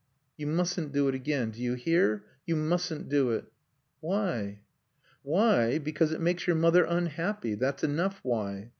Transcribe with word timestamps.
"You 0.35 0.47
mustn't 0.47 0.93
do 0.93 1.07
it 1.09 1.13
again. 1.13 1.51
Do 1.51 1.61
you 1.61 1.75
hear? 1.75 2.23
you 2.47 2.55
mustn't 2.55 3.07
do 3.07 3.29
it." 3.29 3.45
"Why?" 3.99 4.61
"Why? 5.21 5.77
Because 5.77 6.11
it 6.11 6.19
makes 6.19 6.47
your 6.47 6.55
mother 6.55 6.85
unhappy. 6.85 7.53
That's 7.53 7.83
enough 7.83 8.19
why." 8.23 8.69